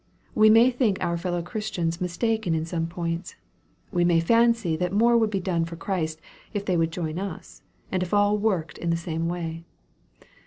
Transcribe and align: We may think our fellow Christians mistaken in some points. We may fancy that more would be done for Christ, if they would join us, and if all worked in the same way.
We 0.33 0.49
may 0.49 0.71
think 0.71 0.97
our 0.99 1.15
fellow 1.15 1.43
Christians 1.43 2.01
mistaken 2.01 2.55
in 2.55 2.65
some 2.65 2.87
points. 2.87 3.35
We 3.91 4.03
may 4.03 4.19
fancy 4.19 4.75
that 4.77 4.91
more 4.91 5.15
would 5.15 5.29
be 5.29 5.39
done 5.39 5.63
for 5.63 5.75
Christ, 5.75 6.19
if 6.55 6.65
they 6.65 6.75
would 6.75 6.89
join 6.91 7.19
us, 7.19 7.61
and 7.91 8.01
if 8.01 8.11
all 8.11 8.35
worked 8.39 8.79
in 8.79 8.89
the 8.89 8.97
same 8.97 9.27
way. 9.27 9.63